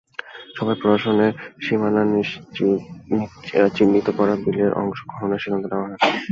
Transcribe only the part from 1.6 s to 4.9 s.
সীমানা চিহ্নিত করা বিলের